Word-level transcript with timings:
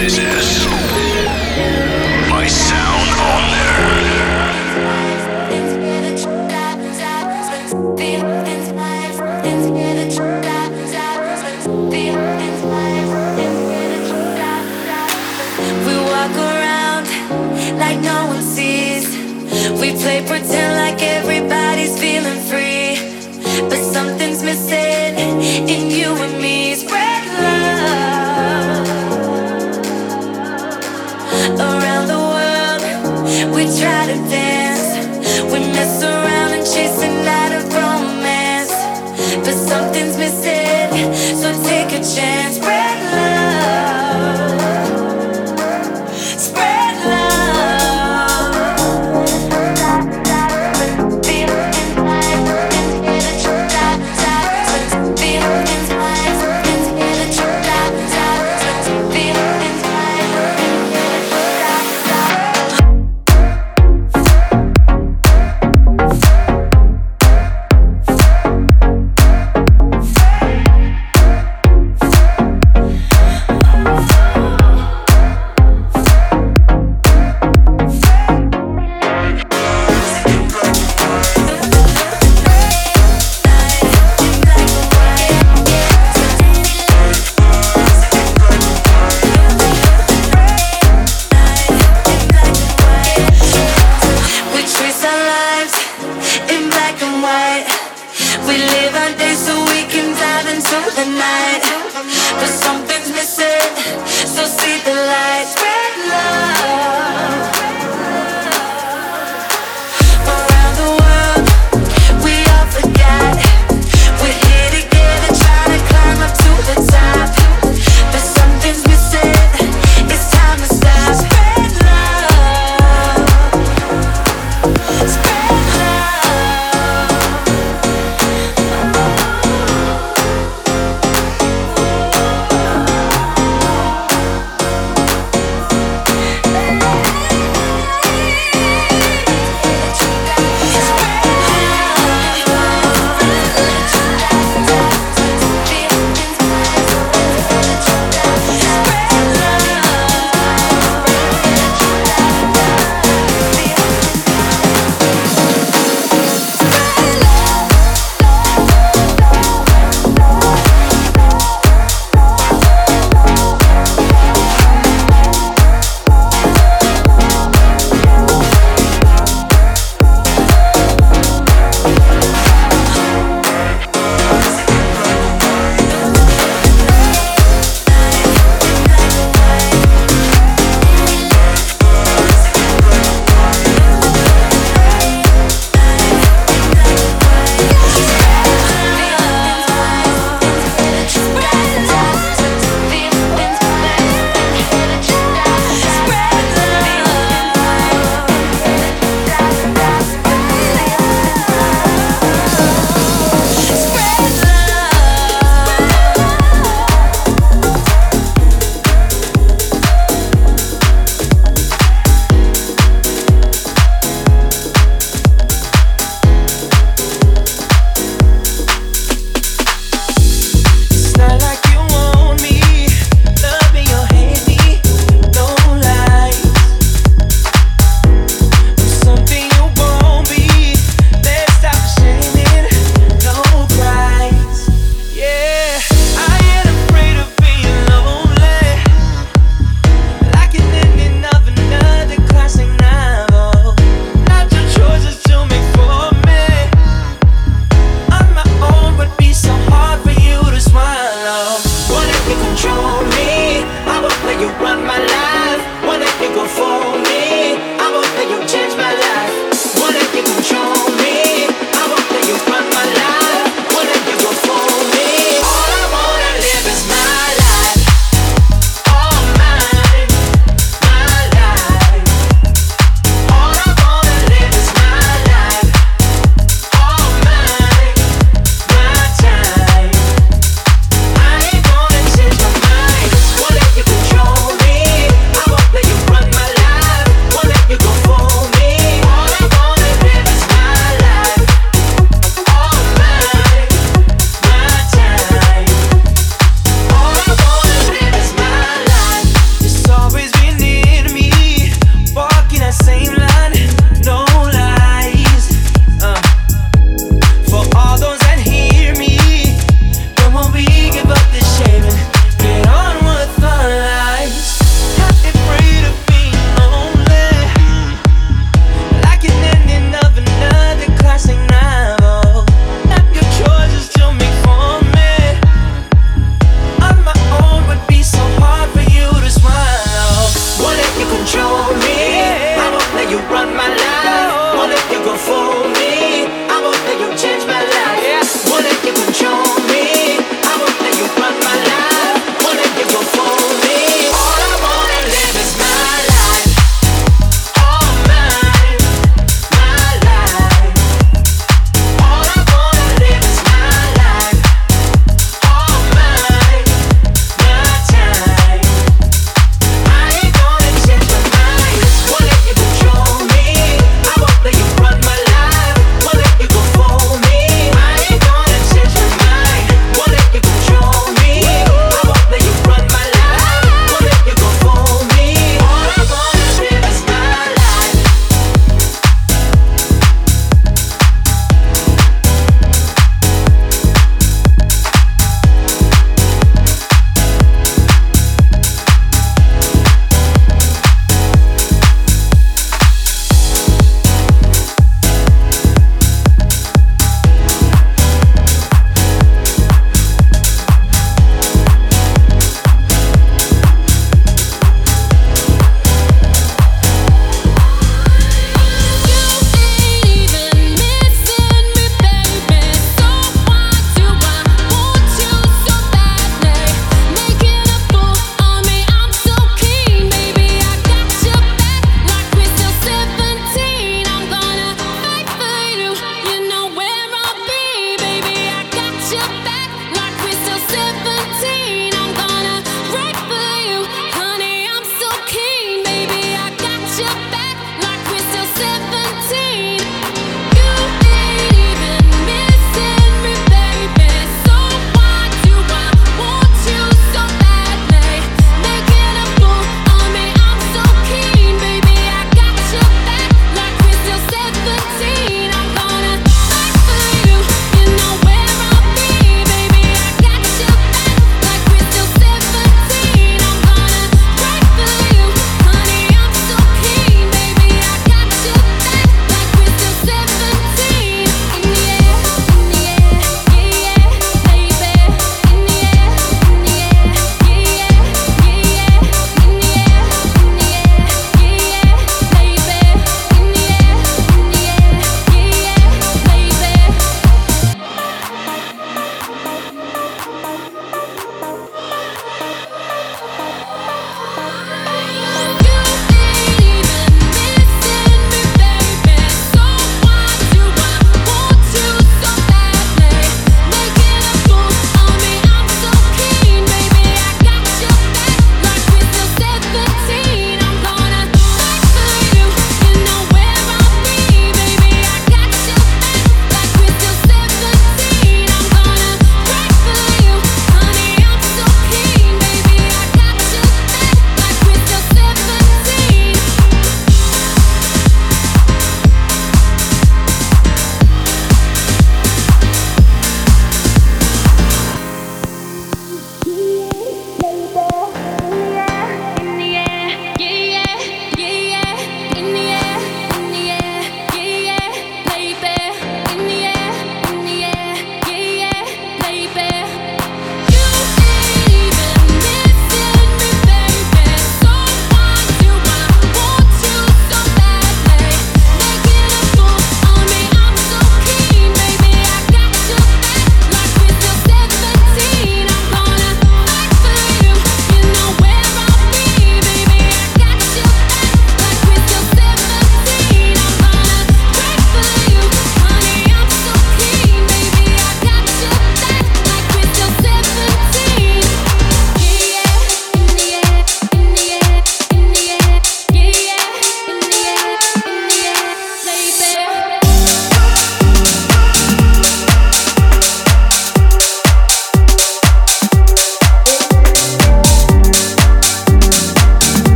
this 0.00 0.18
is. 0.18 0.49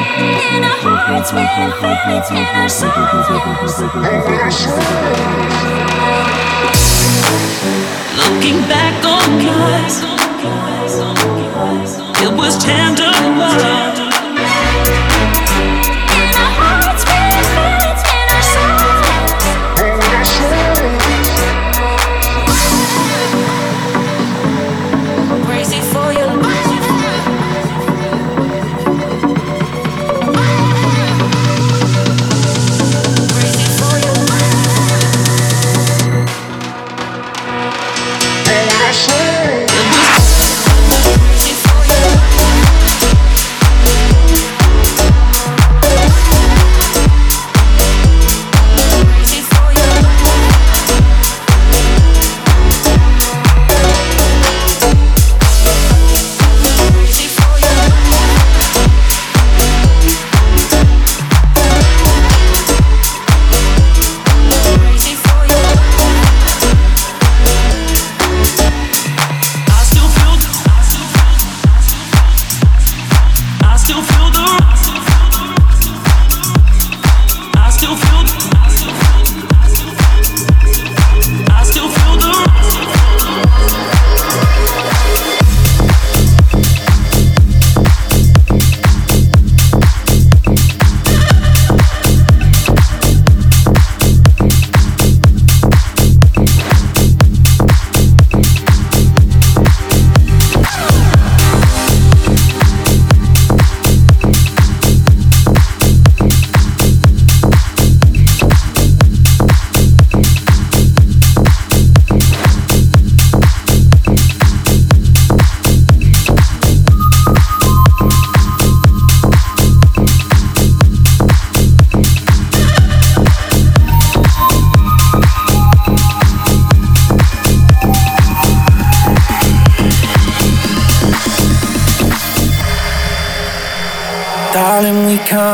In 0.00 0.64
our 0.64 0.96
hearts 0.96 1.32
we 1.32 1.44
feel 1.54 1.72
it, 2.16 2.24
in 2.30 2.36
our 2.56 2.68
souls 2.68 2.92
In 3.92 4.40
our 4.40 4.50
souls 4.50 4.80
Looking 8.16 8.60
back 8.68 9.04
on 9.04 9.30
us 9.76 10.02
It 12.22 12.32
was 12.36 12.56
tender 12.64 13.04
love. 13.38 14.09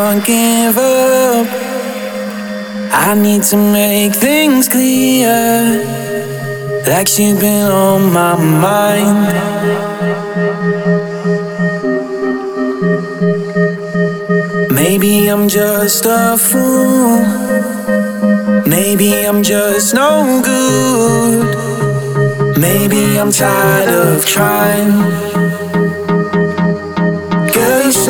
Can't 0.06 0.24
give 0.24 0.78
up. 0.78 1.46
I 2.92 3.14
need 3.14 3.42
to 3.44 3.56
make 3.56 4.14
things 4.14 4.68
clear. 4.68 5.82
Like 6.86 7.08
she's 7.08 7.36
been 7.40 7.68
on 7.68 8.12
my 8.12 8.36
mind. 8.36 9.32
Maybe 14.72 15.26
I'm 15.26 15.48
just 15.48 16.04
a 16.06 16.38
fool. 16.38 17.24
Maybe 18.64 19.26
I'm 19.26 19.42
just 19.42 19.92
no 19.92 20.40
good. 20.44 22.58
Maybe 22.58 23.18
I'm 23.18 23.32
tired 23.32 23.88
of 23.88 24.24
trying 24.24 25.45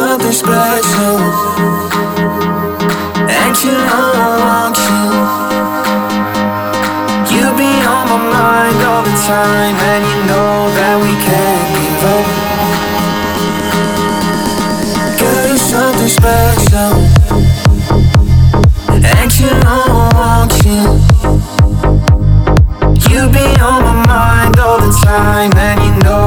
something 0.07 0.31
special. 0.31 1.19
And 3.38 3.55
you 3.64 3.75
know 3.88 4.07
I 4.23 4.31
want 4.47 4.77
you. 4.87 5.03
You 7.35 7.45
be 7.61 7.71
on 7.92 8.05
my 8.12 8.19
mind 8.35 8.79
all 8.87 9.03
the 9.03 9.16
time, 9.27 9.77
and 9.90 10.03
you 10.11 10.19
know 10.31 10.55
that 10.79 10.97
we 11.03 11.12
can't 11.27 11.66
give 11.75 12.05
up. 12.14 12.27
Girl, 15.19 15.45
you're 15.51 15.66
something 15.75 16.12
special. 16.21 16.92
And 19.14 19.31
you 19.40 19.51
know 19.64 19.83
I 19.90 20.07
want 20.21 20.53
you. 20.66 20.83
You 23.11 23.21
be 23.37 23.47
on 23.71 23.79
my 23.88 23.97
mind 24.07 24.55
all 24.61 24.79
the 24.79 24.92
time, 25.05 25.53
and 25.57 25.79
you 25.87 25.95
know 26.05 26.26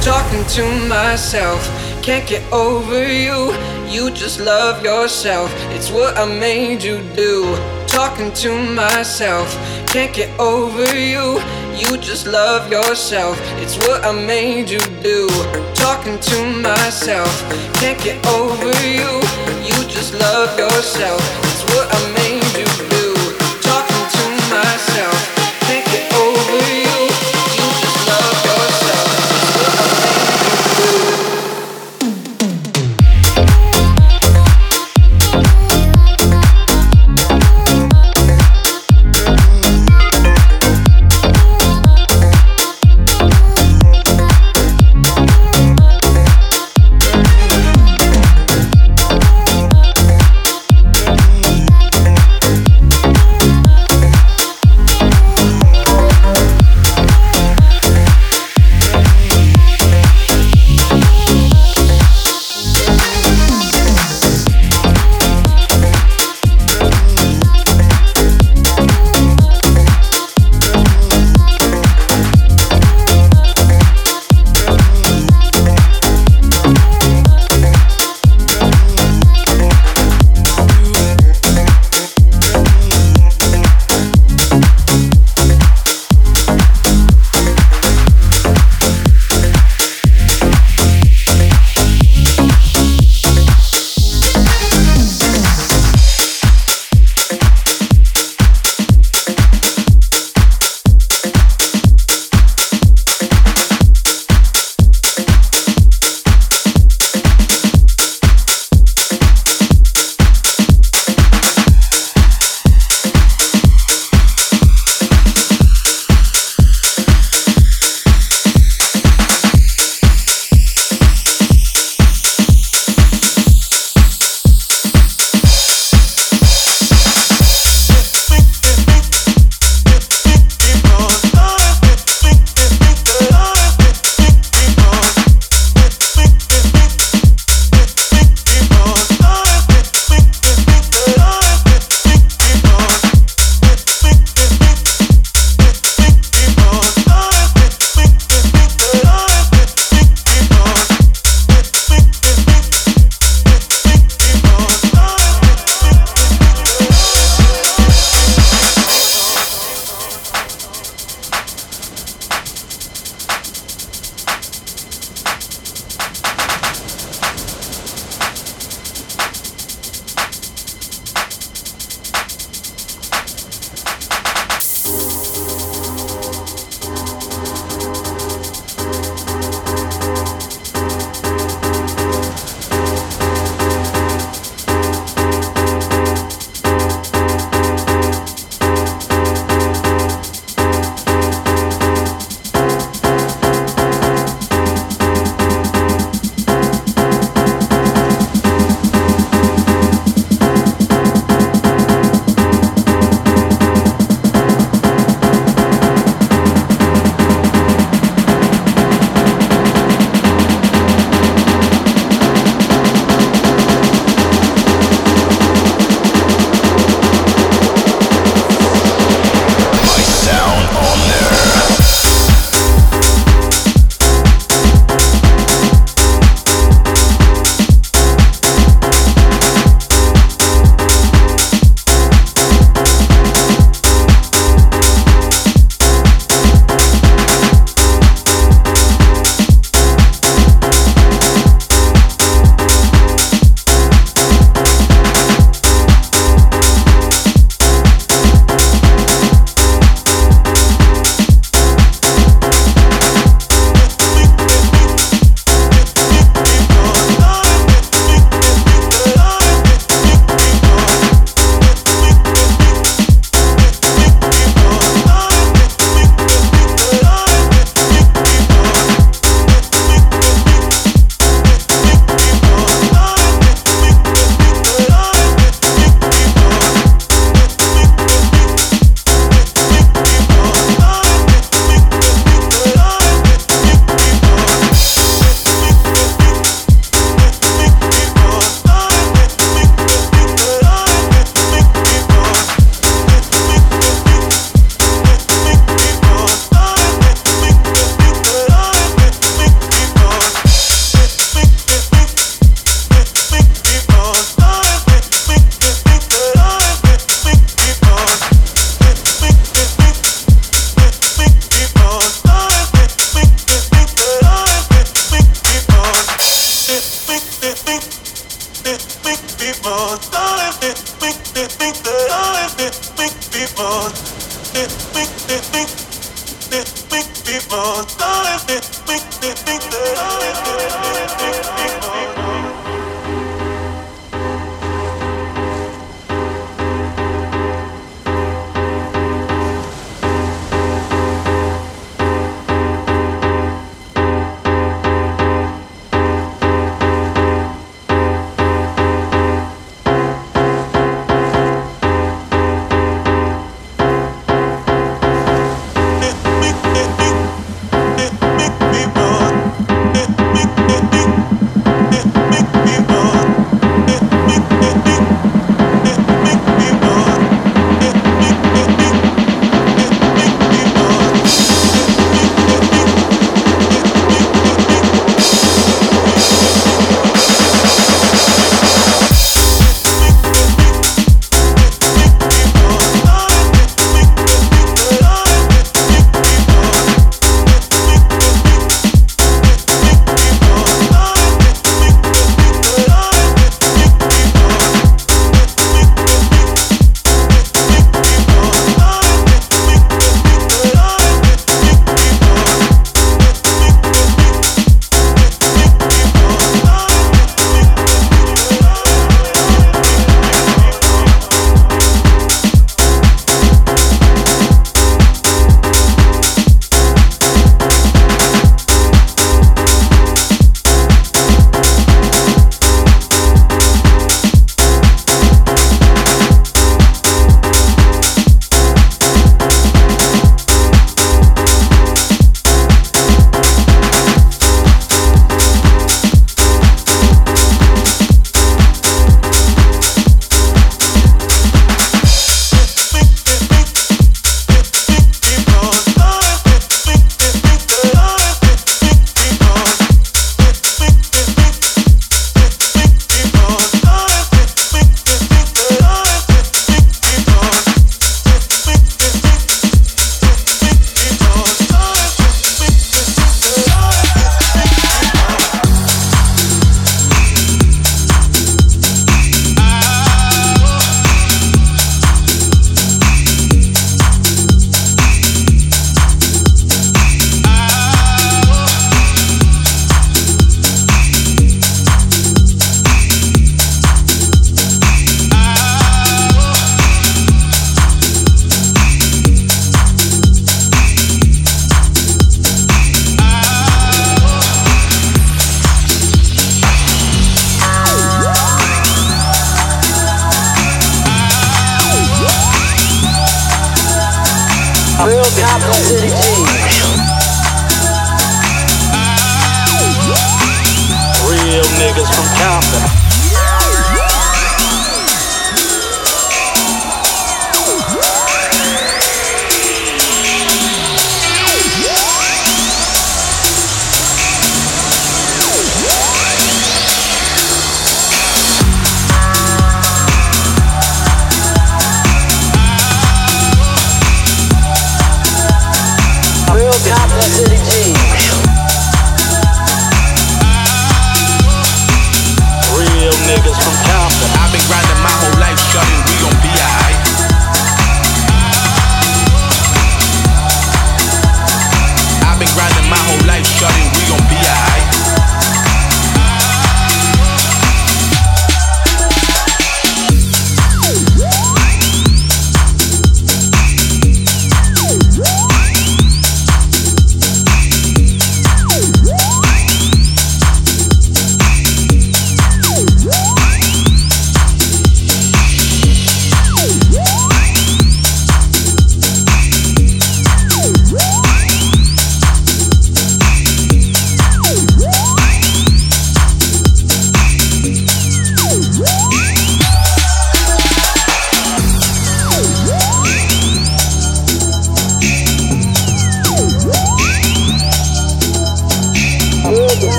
Talking 0.00 0.44
to 0.56 0.88
myself, 0.88 1.60
can't 2.02 2.26
get 2.28 2.42
over 2.52 3.06
you. 3.06 3.52
You 3.88 4.10
just 4.10 4.40
love 4.40 4.84
yourself, 4.84 5.50
it's 5.70 5.90
what 5.90 6.16
I 6.16 6.24
made 6.24 6.82
you 6.82 7.02
do. 7.16 7.56
Talking 7.86 8.32
to 8.34 8.50
myself, 8.74 9.52
can't 9.88 10.14
get 10.14 10.30
over 10.38 10.94
you. 10.96 11.40
You 11.78 11.96
just 11.96 12.26
love 12.26 12.70
yourself, 12.72 13.38
it's 13.62 13.76
what 13.86 14.04
I 14.04 14.10
made 14.10 14.68
you 14.68 14.80
do. 15.00 15.28
Talking 15.74 16.18
to 16.18 16.44
myself, 16.60 17.30
can't 17.74 18.00
get 18.02 18.18
over 18.26 18.72
you. 18.82 19.22
You 19.62 19.78
just 19.88 20.12
love 20.14 20.58
yourself, 20.58 21.20
it's 21.44 21.62
what 21.72 21.86
I 21.94 22.12
made 22.12 22.17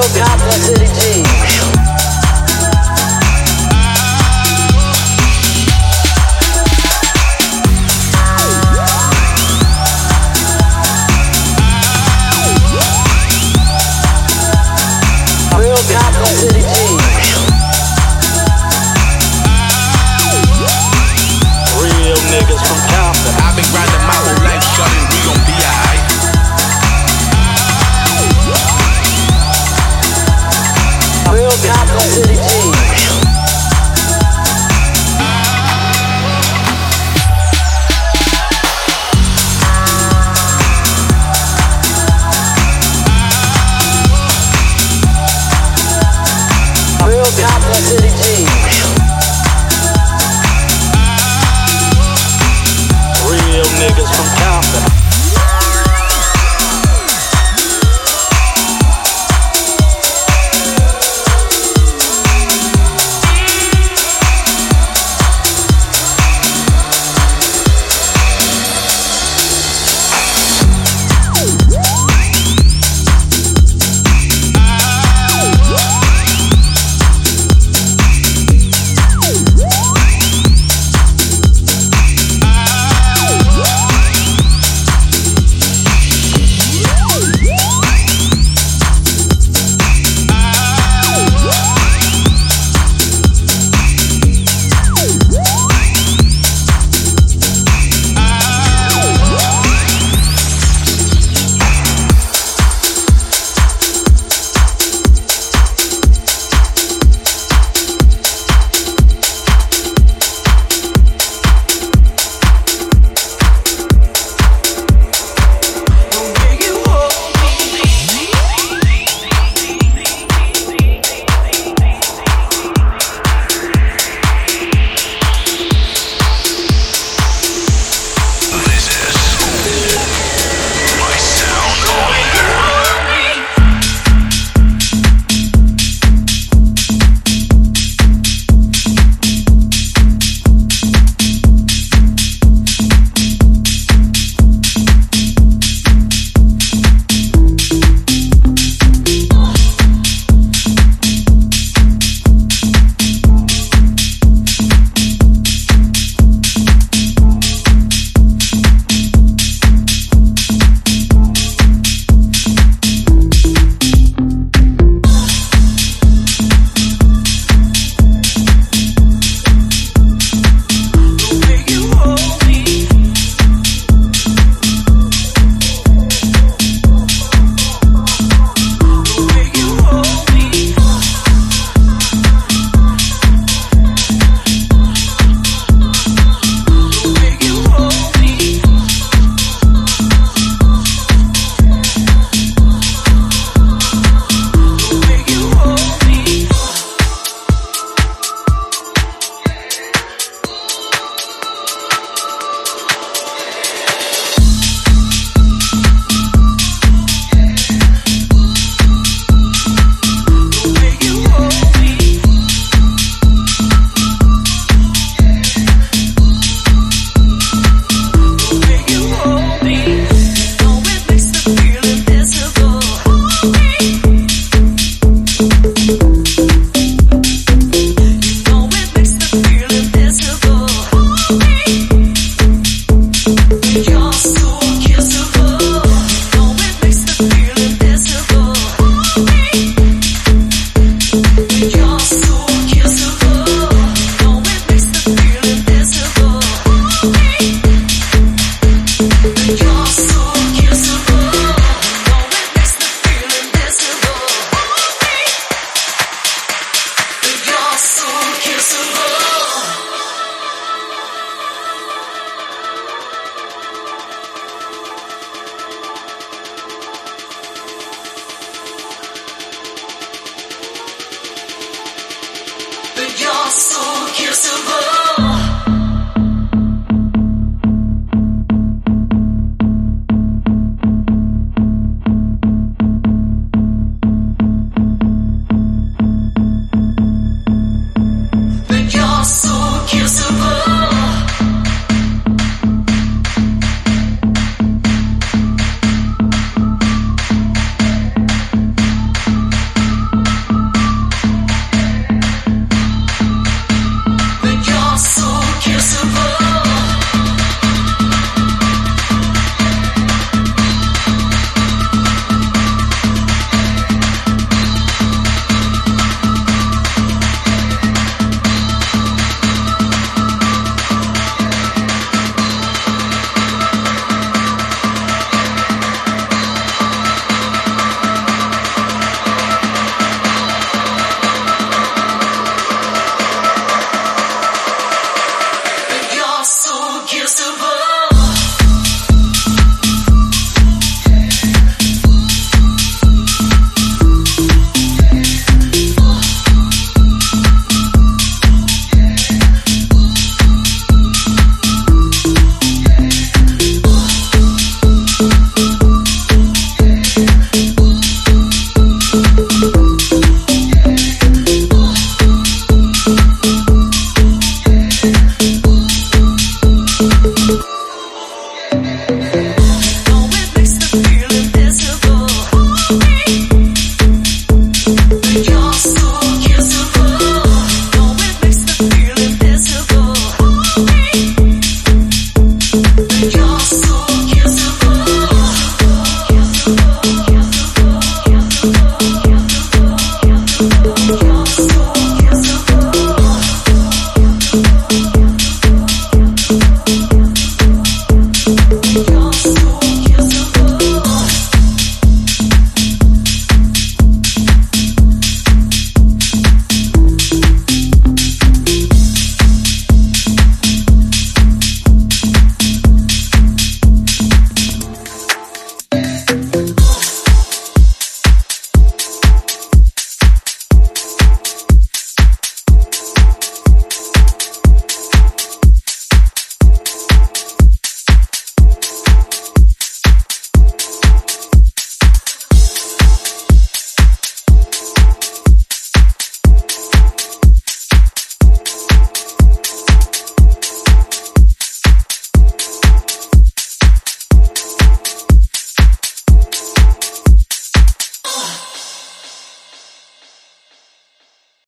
real 0.00 0.24
cop 0.24 0.39